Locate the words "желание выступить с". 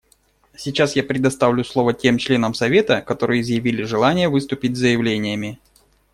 3.83-4.79